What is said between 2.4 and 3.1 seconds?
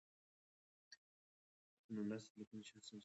پښتو ژبه ده.